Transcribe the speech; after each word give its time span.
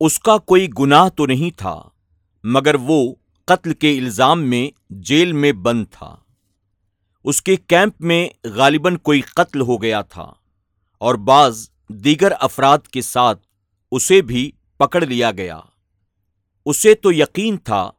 اس 0.00 0.18
کا 0.18 0.36
کوئی 0.38 0.68
گناہ 0.78 1.08
تو 1.08 1.24
نہیں 1.26 1.58
تھا، 1.58 1.80
مگر 2.44 2.74
وہ 2.74 3.14
قتل 3.48 3.72
کے 3.74 3.90
الزام 3.98 4.42
میں 4.42 4.70
جیل 5.00 5.32
میں 5.32 5.50
بند 5.52 5.84
تھا۔ 5.90 6.14
اس 7.24 7.40
کے 7.42 7.56
کیمپ 7.56 8.00
میں 8.00 8.28
غالباً 8.44 8.96
کوئی 8.96 9.20
قتل 9.20 9.60
ہو 9.60 9.80
گیا 9.82 10.00
تھا، 10.02 10.32
اور 11.00 11.14
بعض 11.14 11.68
دیگر 11.90 12.32
افراد 12.40 12.86
کے 12.88 13.02
ساتھ 13.02 13.46
اسے 13.92 14.20
بھی 14.22 14.50
پکڑ 14.80 15.04
لیا 15.06 15.30
گیا۔ 15.32 15.58
اسے 16.66 16.94
تو 16.94 17.12
یقین 17.12 17.56
تھا 17.56 17.90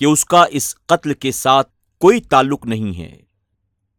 کہ 0.00 0.04
اس 0.04 0.24
کا 0.24 0.44
اس 0.50 0.74
قتل 0.86 1.14
کے 1.14 1.32
ساتھ 1.32 1.70
کوئی 2.00 2.20
تعلق 2.20 2.66
نہیں 2.66 2.98
ہے، 2.98 3.14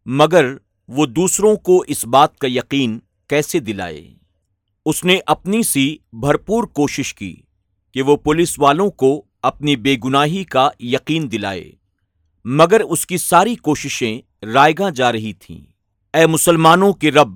مگر 0.06 0.54
وہ 0.90 1.06
دوسروں 1.06 1.56
کو 1.56 1.84
اس 1.88 2.06
بات 2.08 2.38
کا 2.38 2.48
یقین 2.48 3.00
کیسے 3.30 3.60
دلائے۔ 3.60 4.04
اس 4.86 5.04
نے 5.04 5.20
اپنی 5.28 5.64
سی 5.64 5.98
بھرپور 6.14 6.64
کوشش 6.64 7.14
کی۔ 7.14 7.36
کہ 7.92 8.02
وہ 8.02 8.16
پولیس 8.16 8.60
والوں 8.60 8.90
کو 8.90 9.26
اپنی 9.44 9.76
بے 9.76 9.96
گناہی 10.06 10.44
کا 10.44 10.70
یقین 10.80 11.32
دلائے۔ 11.32 11.72
مگر 12.46 12.82
اس 12.82 13.06
کی 13.06 13.18
ساری 13.18 13.56
کوششیں 13.56 14.46
رائے 14.46 14.74
گاں 14.80 14.92
جا 14.92 15.12
رہی 15.12 15.34
تھیں۔ 15.34 15.62
اے 16.14 16.26
مسلمانوں 16.26 16.94
کے 16.94 17.12
رب، 17.12 17.30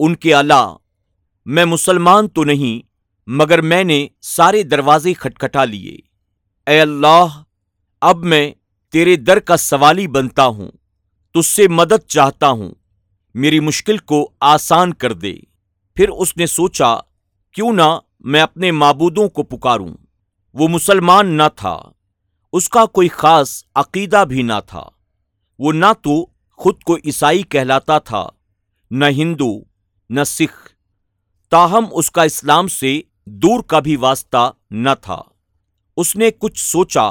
ان 0.00 0.16
کے 0.16 0.34
اللہ 0.34 0.76
میں 1.46 1.64
مسلمان 1.64 2.28
تو 2.28 2.44
نہیں، 2.44 2.86
مگر 3.26 3.60
میں 3.60 3.84
نے 3.84 4.06
سارے 4.22 4.62
دروازے 4.62 5.14
کھٹکھٹا 5.14 5.64
لیے۔ 5.64 5.98
اے 6.66 6.80
اللہ، 6.80 7.42
اب 8.00 8.18
میں 8.18 8.52
تیرے 8.92 9.16
در 9.16 9.38
کا 9.38 9.56
سوالی 9.56 10.06
بنتا 10.06 10.46
ہوں 10.46 10.70
تج 11.34 11.46
سے 11.46 11.68
مدد 11.68 12.06
چاہتا 12.06 12.48
ہوں، 12.50 12.74
میری 13.34 13.60
مشکل 13.60 13.98
کو 13.98 14.30
آسان 14.40 14.94
کر 14.94 15.12
دے۔ 15.12 15.34
پھر 15.94 16.08
اس 16.08 16.36
نے 16.36 16.46
سوچا، 16.46 16.96
کیوں 17.52 17.72
نہ 17.72 17.98
میں 18.26 18.40
اپنے 18.40 18.70
معبودوں 18.70 19.28
کو 19.28 19.42
پکاروں۔ 19.42 19.96
وہ 20.54 20.68
مسلمان 20.68 21.26
نہ 21.26 21.42
تھا۔ 21.56 21.82
اس 22.52 22.68
کا 22.68 22.86
کوئی 22.86 23.08
خاص 23.08 23.64
عقیدہ 23.74 24.24
بھی 24.28 24.42
نہ 24.42 24.52
تھا۔ 24.66 24.82
وہ 25.58 25.72
نہ 25.72 25.92
تو 26.02 26.26
خود 26.52 26.82
کو 26.82 26.96
عیسائی 26.96 27.42
کہلاتا 27.42 27.98
تھا، 27.98 28.28
نہ 28.90 29.04
ہندو، 29.04 29.60
نہ 30.10 30.24
سکھ۔ 30.26 30.70
تاہم 31.50 31.84
اس 31.92 32.10
کا 32.10 32.22
اسلام 32.22 32.68
سے 32.68 33.00
دور 33.24 33.62
کا 33.62 33.80
بھی 33.80 33.96
واسطہ 33.96 34.52
نہ 34.70 34.90
تھا۔ 35.00 35.22
اس 35.96 36.16
نے 36.16 36.30
کچھ 36.38 36.60
سوچا 36.60 37.06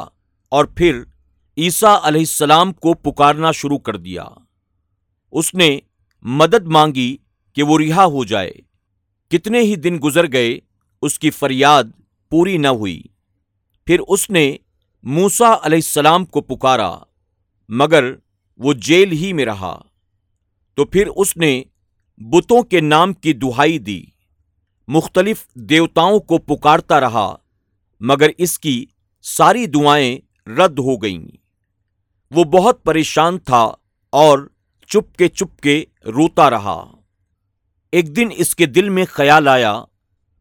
اور 0.50 0.66
پھر 0.66 1.02
عیسیٰ 1.58 2.00
علیہ 2.04 2.22
السلام 2.22 2.74
کو 2.74 2.94
پکارنا 2.94 3.52
شروع 3.52 3.78
کر 3.78 3.98
دیا۔ 3.98 4.26
اس 5.32 5.54
نے 5.54 5.80
مدد 6.22 6.66
مانگی 6.66 7.18
کہ 7.54 7.64
وہ 7.64 7.80
رہا 7.80 8.06
ہو 8.06 8.24
جائے۔ 8.24 8.52
کتنے 9.30 9.60
ہی 9.60 9.76
دن 9.76 10.00
گزر 10.04 10.32
گئے 10.32 10.60
اس 11.06 11.20
کی 11.20 11.30
فریاد 11.30 11.84
پوری 12.30 12.58
نہ 12.58 12.68
ہوئی۔ 12.68 13.02
پھر 13.86 14.00
اس 14.08 14.30
نے 14.30 14.58
موسا 15.04 15.54
علیہ 15.62 15.78
السلام 15.78 16.26
کو 16.26 16.42
پکارا، 16.42 17.00
مگر 17.70 18.14
وہ 18.58 18.74
جیل 18.74 19.12
ہی 19.12 19.34
میں 19.34 19.46
رہا۔ 19.46 19.82
تو 20.74 20.86
پھر 20.86 21.08
اس 21.16 21.38
نے 21.38 21.64
بتوں 22.18 22.64
کے 22.64 22.82
نام 22.82 23.14
کی 23.14 23.34
دہائی 23.34 23.80
دی۔ 23.80 24.06
مختلف 24.88 25.48
دیوتاؤں 25.54 26.20
کو 26.20 26.38
پکارتا 26.38 27.00
رہا، 27.00 27.36
مگر 28.00 28.30
اس 28.38 28.60
کی 28.60 28.86
ساری 29.22 29.66
دعائیں 29.66 30.18
رد 30.50 30.80
ہو 30.80 30.96
گئیں۔ 30.96 31.38
وہ 32.32 32.44
بہت 32.44 32.84
پریشان 32.84 33.40
تھا 33.40 33.72
اور 34.10 34.50
چپ 34.88 35.16
کے 35.16 35.28
چپ 35.28 35.60
کے 35.60 35.86
روتا 36.06 36.50
رہا۔ 36.50 36.92
ایک 37.92 38.16
دن 38.16 38.28
اس 38.36 38.56
کے 38.56 38.66
دل 38.66 38.90
میں 38.90 39.06
خیال 39.10 39.48
آیا 39.48 39.84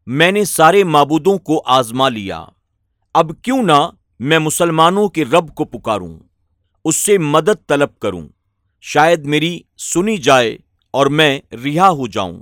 میں 0.07 0.31
نے 0.31 0.43
سارے 0.45 0.83
معبودوں 0.83 1.37
کو 1.37 1.61
آزما 1.65 2.09
لیا۔ 2.09 2.45
اب 3.13 3.31
کیوں 3.41 3.63
نہ 3.63 3.89
میں 4.19 4.39
مسلمانوں 4.39 5.07
کے 5.09 5.25
رب 5.25 5.55
کو 5.55 5.65
پکاروں، 5.65 6.19
اس 6.85 6.95
سے 6.95 7.17
مدد 7.17 7.67
طلب 7.67 7.99
کروں۔ 7.99 8.27
شاید 8.81 9.25
میری 9.25 9.59
سنی 9.77 10.17
جائے 10.17 10.57
اور 10.91 11.05
میں 11.07 11.39
رہا 11.51 11.89
ہو 11.89 12.07
جاؤں۔ 12.07 12.41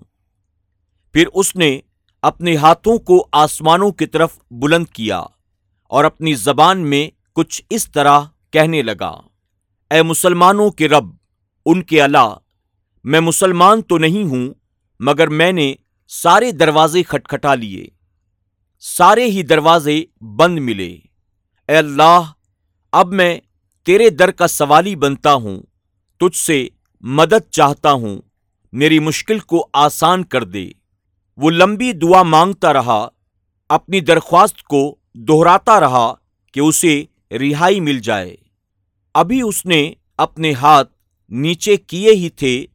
پھر 1.14 1.28
اس 1.34 1.56
نے 1.56 1.80
اپنے 2.22 2.56
ہاتھوں 2.56 2.98
کو 2.98 3.28
آسمانوں 3.32 3.92
کی 3.92 4.06
طرف 4.06 4.38
بلند 4.52 4.86
کیا 4.88 5.20
اور 5.90 6.04
اپنی 6.04 6.34
زبان 6.34 6.80
میں 6.80 7.10
کچھ 7.34 7.62
اس 7.70 7.92
طرح 7.92 8.22
کہنے 8.52 8.82
لگا، 8.82 9.22
اے 9.92 10.02
مسلمانوں 10.02 10.70
کے 10.72 10.90
رب، 10.90 11.06
ان 11.66 11.82
کے 11.82 12.02
اللہ 12.02 12.36
میں 13.04 13.20
مسلمان 13.20 13.82
تو 13.82 13.98
نہیں 13.98 14.24
ہوں، 14.24 14.54
مگر 15.00 15.28
میں 15.28 15.52
نے 15.52 15.74
سارے 16.08 16.52
دروازے 16.52 17.04
کھٹکھٹا 17.04 17.56
لیے۔ 17.56 17.88
سارے 18.80 19.26
ہی 19.26 19.44
دروازے 19.44 20.04
بند 20.22 20.60
ملے۔ 20.60 20.98
اے 21.68 21.78
اللہ، 21.78 22.22
اب 22.92 23.14
میں 23.14 23.40
تیرے 23.86 24.10
در 24.10 24.32
کا 24.32 24.48
سوالی 24.48 24.96
بنتا 24.96 25.34
ہوں، 25.34 25.62
تجھ 26.20 26.38
سے 26.38 26.68
مدد 27.02 27.50
چاہتا 27.52 27.92
ہوں۔ 27.92 28.22
میری 28.72 29.00
مشکل 29.00 29.40
کو 29.40 29.68
آسان 29.74 30.24
کر 30.24 30.44
دے۔ 30.44 30.70
وہ 31.38 31.52
لمبی 31.52 31.92
دعا 31.92 32.24
مانگتا 32.24 32.74
رہا، 32.74 33.08
اپنی 33.70 34.00
درخواست 34.00 34.64
کو 34.64 34.96
دہراتا 35.14 35.80
رہا 35.80 36.14
کہ 36.52 36.60
اسے 36.60 37.04
رہائی 37.32 37.80
مل 37.80 38.00
جائے۔ 38.00 38.36
ابھی 39.14 39.42
اس 39.42 39.66
نے 39.66 39.94
اپنے 40.18 40.54
ہاتھ 40.54 40.92
نیچے 41.30 41.78
کیے 41.78 42.12
ہی 42.12 42.30
تھے، 42.30 42.66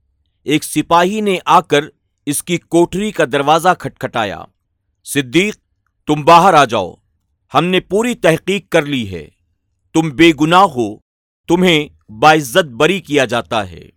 ایک 0.45 0.65
سپاہی 0.65 1.21
نے 1.21 1.39
آ 1.45 1.61
کر 1.61 1.85
اس 2.31 2.43
کی 2.43 2.57
کوٹری 2.57 3.13
کا 3.13 3.25
دروازہ 3.33 3.69
کھٹکھٹایا۔ 3.79 4.45
صدیق، 5.05 5.57
تم 6.07 6.23
باہر 6.23 6.55
آ 6.55 6.65
جاؤ۔ 6.65 6.95
ہم 7.55 7.65
نے 7.65 7.81
پوری 7.81 8.15
تحقیق 8.15 8.69
کر 8.69 8.87
لی 8.87 9.11
ہے۔ 9.11 9.29
تم 9.95 10.09
بے 10.09 10.33
گناہ 10.41 10.63
ہو۔ 10.63 10.97
تمہیں 11.49 12.13
باعزت 12.13 12.65
بری 12.65 13.01
کیا 13.01 13.25
جاتا 13.25 13.71
ہے۔ 13.71 13.89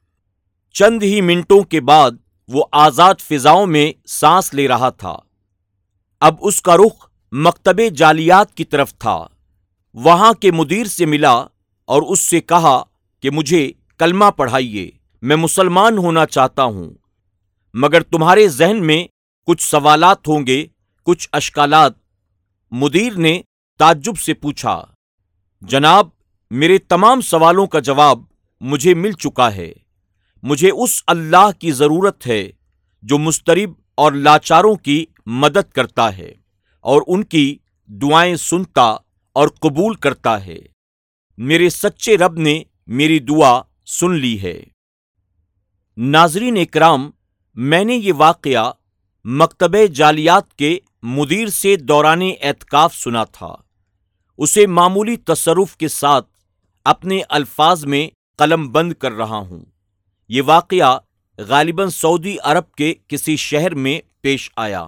چند 0.74 1.04
ہی 1.04 1.22
منٹوں 1.22 1.62
کے 1.62 1.82
بعد 1.82 2.12
وہ 2.48 2.64
آزاد 2.72 3.16
فضاؤں 3.20 3.66
میں 3.66 3.94
سانس 4.08 4.54
لے 4.54 4.68
رہا 4.68 4.90
تھا۔ 4.90 5.18
اب 6.20 6.36
اس 6.40 6.62
کا 6.62 6.78
رخ 6.78 7.10
مکتب 7.32 7.82
جالیات 7.96 8.54
کی 8.54 8.64
طرف 8.64 8.94
تھا۔ 8.94 9.28
وہاں 9.94 10.34
کے 10.34 10.52
مدیر 10.52 10.86
سے 10.86 11.06
ملا 11.06 11.34
اور 11.86 12.02
اس 12.02 12.20
سے 12.20 12.42
کہا 12.42 12.84
کہ 13.20 13.30
مجھے 13.30 13.72
کلمہ 13.98 14.26
پڑھائیے۔ 14.26 14.92
میں 15.22 15.36
مسلمان 15.36 15.98
ہونا 15.98 16.26
چاہتا 16.26 16.64
ہوں۔ 16.64 17.01
مگر 17.74 18.02
تمہارے 18.02 18.48
ذہن 18.48 18.88
میں 18.88 19.08
کچھ 19.48 19.64
سوالات 19.64 20.28
ہوں 20.28 20.48
گے، 20.48 20.66
کچھ 21.04 21.30
اشکالات۔ 21.32 21.94
مدیر 22.72 23.14
نے 23.14 23.42
تعجب 23.80 24.18
سے 24.18 24.34
پوچھا، 24.34 24.86
جناب، 25.62 26.08
میرے 26.52 26.78
تمام 26.78 27.22
سوالوں 27.22 27.68
کا 27.68 27.80
جواب 27.80 28.20
مجھے 28.62 28.94
مل 28.94 29.12
چکا 29.12 29.56
ہے۔ 29.56 29.74
مجھے 30.44 30.70
اس 30.74 31.04
اللہ 31.08 31.52
کی 31.60 31.72
ضرورت 31.72 32.28
ہے 32.28 32.52
جو 33.04 33.18
مسترب 33.18 33.70
اور 33.96 34.12
لاچاروں 34.12 34.76
کی 34.76 35.06
مدد 35.26 35.72
کرتا 35.72 36.18
ہے 36.18 36.34
اور 36.80 37.02
ان 37.08 37.24
کی 37.24 37.58
دعائیں 37.88 38.36
سنتا 38.36 38.96
اور 39.34 39.48
قبول 39.48 39.96
کرتا 39.96 40.46
ہے۔ 40.46 40.60
میرے 41.38 41.70
سچے 41.70 42.18
رب 42.18 42.38
نے 42.38 42.64
میری 42.88 43.20
دعا 43.20 43.62
سن 43.86 44.12
لی 44.12 44.42
ہے۔ 44.42 44.64
ناظرین 45.98 46.58
اکرام 46.58 47.12
میں 47.56 47.84
نے 47.84 47.96
یہ 47.96 48.14
واقعہ 48.14 48.72
مکتب 49.26 49.76
جالیات 49.96 50.54
کے 50.54 50.80
مدیر 51.04 51.48
سے 51.48 51.76
دوران 51.76 52.22
اعتکاف 52.42 52.96
سنا 52.96 53.24
تھا۔ 53.24 53.56
اسے 54.38 54.68
معمولی 54.68 55.18
تصرف 55.18 55.78
کے 55.78 55.88
ساتھ 55.88 56.28
اپنے 56.86 57.22
الفاظ 57.30 57.86
میں 57.86 58.08
قلم 58.38 58.72
بند 58.72 58.94
کر 58.94 59.12
رہا 59.12 59.38
ہوں۔ 59.38 59.66
یہ 60.30 60.42
واقعہ 60.46 61.00
غالباً 61.38 61.90
سعودی 61.90 62.38
عرب 62.44 62.72
کے 62.72 62.94
کسی 63.08 63.36
شہر 63.36 63.76
میں 63.76 64.00
پیش 64.22 64.52
آیا۔ 64.56 64.86